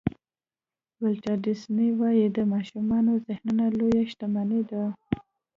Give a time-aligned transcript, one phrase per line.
[1.01, 4.83] ولټر ډیسني وایي د ماشومانو ذهنونه لویه شتمني ده.